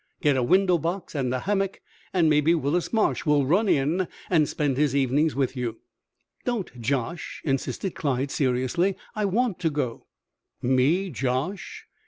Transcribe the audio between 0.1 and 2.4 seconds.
Get a window box and a hammock, and